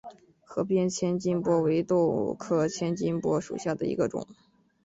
[0.41, 4.25] 河边千斤拔为豆科千斤拔属下的一个种。